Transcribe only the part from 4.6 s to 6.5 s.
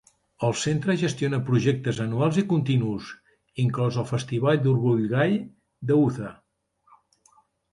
de l'Orgull Gai de Utah.